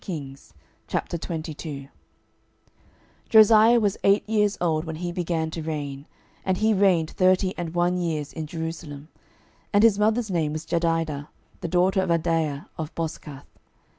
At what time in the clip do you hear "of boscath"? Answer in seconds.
12.79-13.45